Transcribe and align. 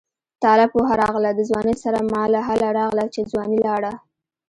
تاله 0.43 0.65
پوهه 0.73 0.93
راغله 1.01 1.31
د 1.35 1.39
ځوانۍ 1.49 1.75
سره 1.83 1.99
ماله 2.11 2.39
هله 2.49 2.67
راغله 2.79 3.05
چې 3.13 3.27
ځواني 3.31 3.59
لاړه 3.65 3.91